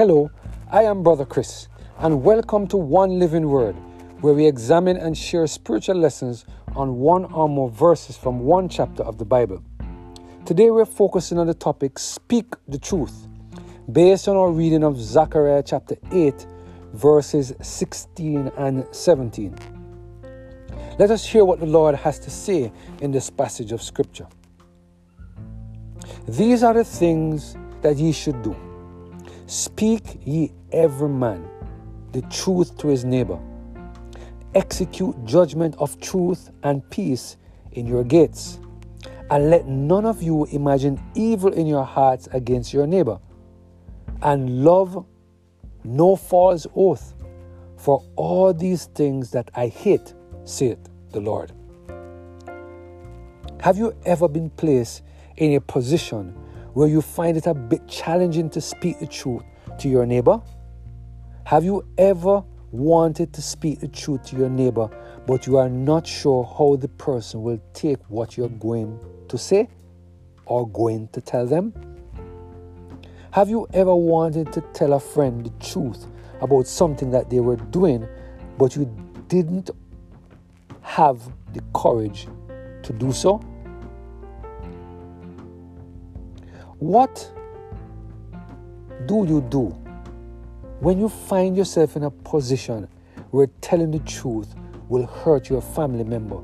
[0.00, 0.30] Hello,
[0.70, 1.68] I am Brother Chris,
[1.98, 3.76] and welcome to One Living Word,
[4.22, 9.02] where we examine and share spiritual lessons on one or more verses from one chapter
[9.02, 9.62] of the Bible.
[10.46, 13.28] Today we're focusing on the topic Speak the Truth,
[13.92, 16.46] based on our reading of Zechariah chapter 8,
[16.94, 19.54] verses 16 and 17.
[20.98, 24.28] Let us hear what the Lord has to say in this passage of Scripture.
[26.26, 28.56] These are the things that ye should do
[29.50, 31.44] Speak ye every man
[32.12, 33.36] the truth to his neighbor.
[34.54, 37.36] Execute judgment of truth and peace
[37.72, 38.60] in your gates.
[39.28, 43.18] And let none of you imagine evil in your hearts against your neighbor.
[44.22, 45.04] And love
[45.82, 47.14] no false oath.
[47.76, 50.78] For all these things that I hate, saith
[51.10, 51.50] the Lord.
[53.62, 55.02] Have you ever been placed
[55.36, 56.36] in a position
[56.72, 59.42] where you find it a bit challenging to speak the truth
[59.78, 60.40] to your neighbor?
[61.44, 64.88] Have you ever wanted to speak the truth to your neighbor,
[65.26, 68.98] but you are not sure how the person will take what you're going
[69.28, 69.68] to say
[70.46, 71.72] or going to tell them?
[73.32, 76.06] Have you ever wanted to tell a friend the truth
[76.40, 78.08] about something that they were doing,
[78.58, 78.86] but you
[79.28, 79.70] didn't
[80.82, 81.20] have
[81.52, 82.26] the courage
[82.82, 83.40] to do so?
[86.80, 87.30] What
[89.04, 89.66] do you do
[90.80, 92.88] when you find yourself in a position
[93.32, 94.54] where telling the truth
[94.88, 96.40] will hurt your family member,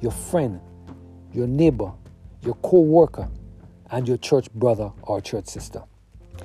[0.00, 0.58] your friend,
[1.34, 1.92] your neighbor,
[2.40, 3.28] your co worker,
[3.90, 5.82] and your church brother or church sister?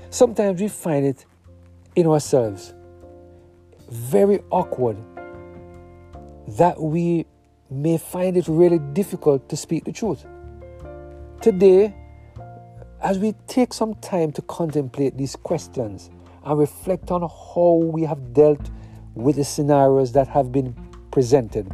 [0.10, 1.26] Sometimes we find it
[1.96, 2.74] in ourselves
[3.90, 4.98] very awkward
[6.58, 7.26] that we
[7.70, 10.26] may find it really difficult to speak the truth.
[11.42, 11.96] Today,
[13.02, 16.10] as we take some time to contemplate these questions
[16.44, 18.70] and reflect on how we have dealt
[19.16, 20.76] with the scenarios that have been
[21.12, 21.70] presented,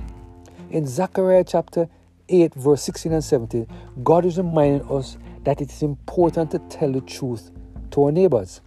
[0.69, 1.87] in Zechariah chapter
[2.29, 3.67] 8, verse 16 and 17,
[4.03, 7.51] God is reminding us that it is important to tell the truth
[7.91, 8.61] to our neighbors.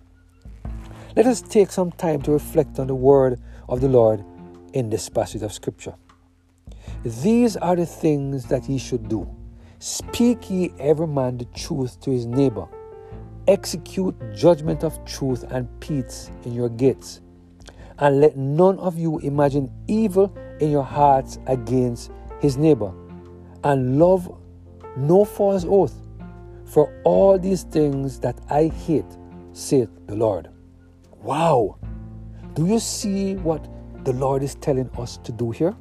[1.16, 4.24] Let us take some time to reflect on the word of the Lord
[4.72, 5.94] in this passage of Scripture.
[7.04, 9.28] These are the things that he should do
[9.80, 12.66] Speak ye every man the truth to his neighbor.
[13.46, 17.20] Execute judgment of truth and peace in your gates.
[18.00, 22.92] And let none of you imagine evil in your hearts against his neighbor.
[23.62, 24.36] And love
[24.96, 25.94] no false oath.
[26.64, 29.16] For all these things that I hate,
[29.52, 30.48] saith the Lord.
[31.22, 31.78] Wow!
[32.54, 33.68] Do you see what
[34.04, 35.76] the Lord is telling us to do here?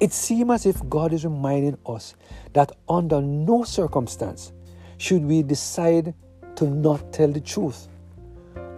[0.00, 2.14] It seems as if God is reminding us
[2.52, 4.52] that under no circumstance
[4.96, 6.14] should we decide
[6.56, 7.88] to not tell the truth.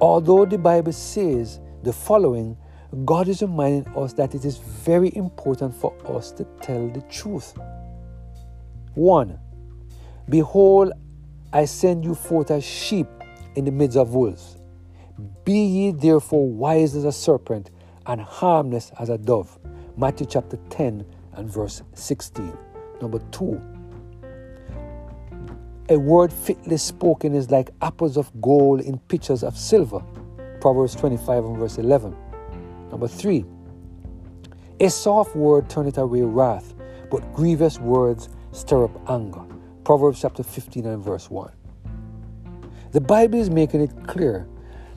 [0.00, 2.56] Although the Bible says the following,
[3.04, 7.54] God is reminding us that it is very important for us to tell the truth.
[8.94, 9.38] 1.
[10.28, 10.92] Behold,
[11.52, 13.06] I send you forth as sheep
[13.56, 14.56] in the midst of wolves.
[15.44, 17.70] Be ye therefore wise as a serpent
[18.06, 19.58] and harmless as a dove.
[20.00, 22.56] Matthew chapter 10 and verse 16.
[23.02, 23.60] Number two,
[25.90, 30.02] a word fitly spoken is like apples of gold in pitchers of silver.
[30.58, 32.16] Proverbs 25 and verse 11.
[32.90, 33.44] Number three,
[34.80, 36.72] a soft word turneth away wrath,
[37.10, 39.44] but grievous words stir up anger.
[39.84, 41.52] Proverbs chapter 15 and verse 1.
[42.92, 44.48] The Bible is making it clear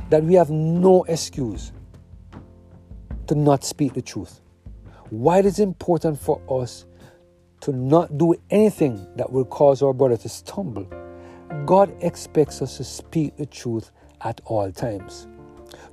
[0.10, 1.74] that we have no excuse
[3.28, 4.40] to not speak the truth
[5.10, 6.86] why it is important for us
[7.62, 10.88] to not do anything that will cause our brother to stumble.
[11.66, 13.92] God expects us to speak the truth
[14.22, 15.28] at all times.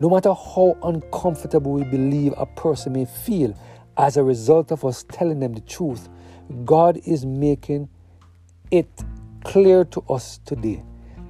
[0.00, 3.56] No matter how uncomfortable we believe a person may feel
[3.96, 6.08] as a result of us telling them the truth,
[6.64, 7.88] God is making
[8.70, 8.88] it
[9.44, 10.82] clear to us today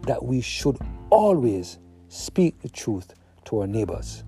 [0.06, 0.78] that we should
[1.10, 1.78] always
[2.08, 4.24] speak the truth to our neighbors.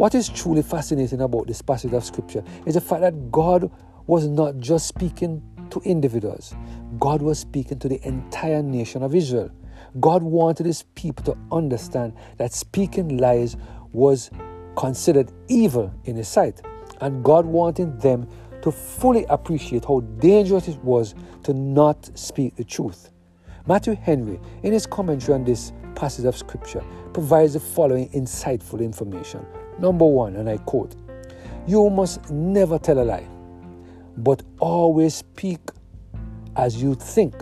[0.00, 3.70] What is truly fascinating about this passage of scripture is the fact that God
[4.06, 6.54] was not just speaking to individuals,
[6.98, 9.50] God was speaking to the entire nation of Israel.
[10.00, 13.58] God wanted his people to understand that speaking lies
[13.92, 14.30] was
[14.74, 16.62] considered evil in his sight,
[17.02, 18.26] and God wanted them
[18.62, 23.10] to fully appreciate how dangerous it was to not speak the truth.
[23.66, 26.82] Matthew Henry, in his commentary on this passage of scripture,
[27.12, 29.44] provides the following insightful information.
[29.80, 30.94] Number one, and I quote,
[31.66, 33.26] You must never tell a lie,
[34.16, 35.60] but always speak
[36.56, 37.34] as you think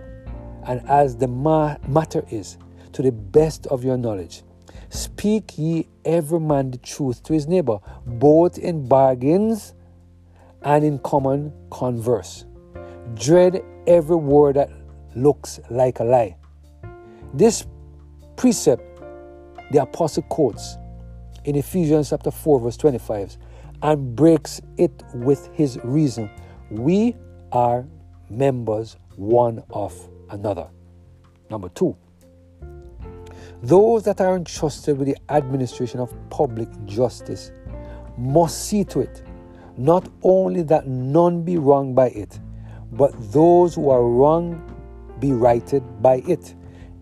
[0.66, 2.56] and as the ma- matter is
[2.92, 4.42] to the best of your knowledge.
[4.90, 9.74] Speak ye every man the truth to his neighbor, both in bargains
[10.62, 12.44] and in common converse.
[13.14, 14.70] Dread every word that
[15.16, 16.36] looks like a lie.
[17.34, 17.66] This
[18.36, 18.82] precept
[19.70, 20.78] the apostle quotes
[21.48, 23.38] in Ephesians chapter 4, verse 25,
[23.82, 26.30] and breaks it with his reason.
[26.70, 27.16] We
[27.52, 27.86] are
[28.28, 29.94] members one of
[30.28, 30.68] another.
[31.48, 31.96] Number two,
[33.62, 37.50] those that are entrusted with the administration of public justice
[38.18, 39.22] must see to it
[39.78, 42.38] not only that none be wronged by it,
[42.92, 44.60] but those who are wronged
[45.18, 46.54] be righted by it.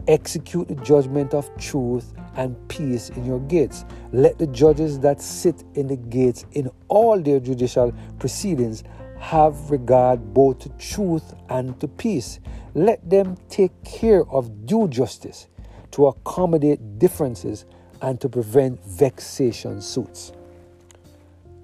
[0.07, 3.85] Execute the judgment of truth and peace in your gates.
[4.12, 8.85] Let the judges that sit in the gates in all their judicial proceedings
[9.19, 12.41] have regard both to truth and to peace.
[12.75, 15.49] Let them take care of due justice
[15.93, 17.65] to accommodate differences
[18.03, 20.33] and to prevent vexation suits.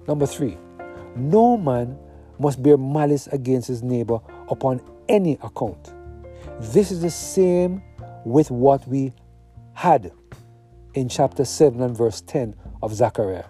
[0.07, 0.57] Number three,
[1.15, 1.97] no man
[2.39, 5.93] must bear malice against his neighbor upon any account.
[6.59, 7.83] This is the same
[8.25, 9.13] with what we
[9.73, 10.11] had
[10.93, 13.45] in chapter 7 and verse 10 of Zechariah.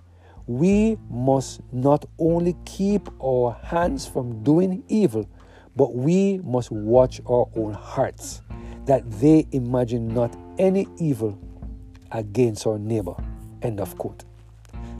[0.47, 5.29] We must not only keep our hands from doing evil,
[5.75, 8.41] but we must watch our own hearts,
[8.85, 11.37] that they imagine not any evil
[12.11, 13.15] against our neighbor.
[13.61, 14.23] End of quote.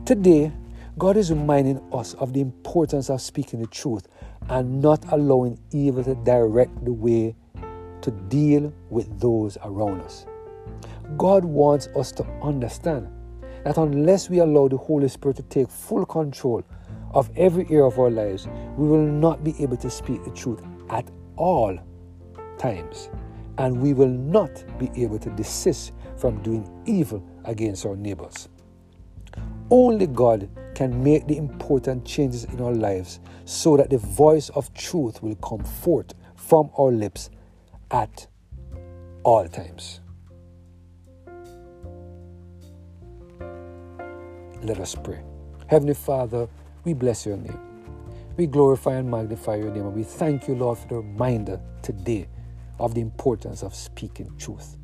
[0.04, 0.52] Today,
[0.96, 4.06] God is reminding us of the importance of speaking the truth
[4.48, 7.34] and not allowing evil to direct the way
[8.00, 10.26] to deal with those around us.
[11.16, 13.08] God wants us to understand
[13.64, 16.62] that unless we allow the Holy Spirit to take full control
[17.12, 18.46] of every area of our lives,
[18.76, 21.78] we will not be able to speak the truth at all
[22.58, 23.08] times.
[23.58, 28.48] And we will not be able to desist from doing evil against our neighbors.
[29.70, 34.72] Only God can make the important changes in our lives so that the voice of
[34.74, 37.30] truth will come forth from our lips
[37.90, 38.26] at
[39.22, 40.00] all times.
[44.64, 45.20] Let us pray.
[45.66, 46.48] Heavenly Father,
[46.84, 47.60] we bless your name.
[48.38, 52.26] We glorify and magnify your name, and we thank you, Lord, for the reminder today
[52.80, 54.78] of the importance of speaking truth.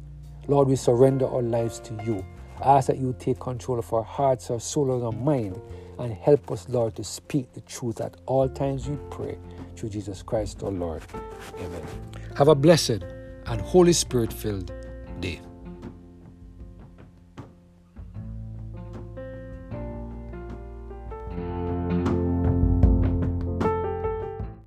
[0.48, 2.24] Lord, we surrender our lives to you.
[2.62, 5.60] I ask that you take control of our hearts, our soul, and our mind,
[5.98, 9.38] and help us, Lord, to speak the truth at all times, we pray.
[9.76, 11.02] Through Jesus Christ, our Lord.
[11.58, 11.82] Amen.
[12.36, 13.02] Have a blessed
[13.46, 14.72] and Holy Spirit filled
[15.20, 15.40] day.